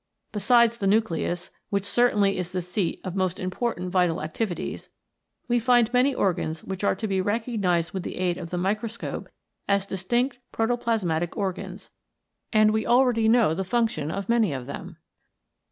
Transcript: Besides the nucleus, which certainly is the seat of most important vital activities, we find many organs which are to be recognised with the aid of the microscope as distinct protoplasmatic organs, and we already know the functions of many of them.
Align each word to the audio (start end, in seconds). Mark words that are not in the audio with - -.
Besides 0.31 0.77
the 0.77 0.87
nucleus, 0.87 1.51
which 1.69 1.85
certainly 1.85 2.39
is 2.39 2.49
the 2.49 2.61
seat 2.63 2.99
of 3.03 3.15
most 3.15 3.39
important 3.39 3.91
vital 3.91 4.23
activities, 4.23 4.89
we 5.47 5.59
find 5.59 5.93
many 5.93 6.15
organs 6.15 6.63
which 6.63 6.83
are 6.83 6.95
to 6.95 7.07
be 7.07 7.21
recognised 7.21 7.91
with 7.93 8.01
the 8.01 8.15
aid 8.17 8.39
of 8.39 8.49
the 8.49 8.57
microscope 8.57 9.29
as 9.67 9.85
distinct 9.85 10.39
protoplasmatic 10.51 11.37
organs, 11.37 11.91
and 12.51 12.71
we 12.71 12.83
already 12.83 13.29
know 13.29 13.53
the 13.53 13.63
functions 13.63 14.11
of 14.11 14.27
many 14.27 14.53
of 14.53 14.65
them. 14.65 14.97